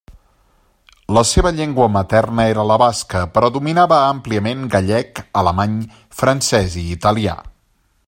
[1.17, 5.81] La seva llengua materna era la basca però dominava àmpliament gallec, alemany,
[6.23, 7.43] francès i italià.